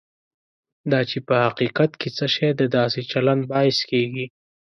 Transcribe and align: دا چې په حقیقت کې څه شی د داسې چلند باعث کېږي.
دا 0.91 0.99
چې 1.09 1.17
په 1.27 1.35
حقیقت 1.45 1.91
کې 1.99 2.09
څه 2.17 2.25
شی 2.33 2.49
د 2.55 2.61
داسې 2.77 3.01
چلند 3.11 3.41
باعث 3.51 3.77
کېږي. 3.91 4.25